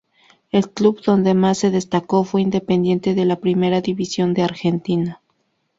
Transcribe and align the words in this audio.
El 0.49 0.67
club 0.71 0.99
donde 1.03 1.35
más 1.35 1.59
se 1.59 1.69
destacó 1.69 2.23
fue 2.23 2.41
Independiente, 2.41 3.13
de 3.13 3.23
la 3.25 3.35
Primera 3.35 3.81
División 3.81 4.33
de 4.33 4.41
Argentina. 4.41 5.21